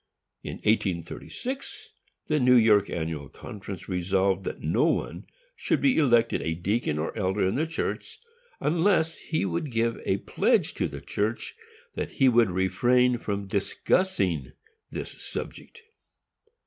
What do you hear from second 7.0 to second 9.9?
elder in the church, unless he would